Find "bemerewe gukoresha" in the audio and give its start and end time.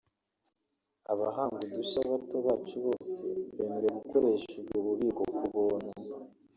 3.55-4.51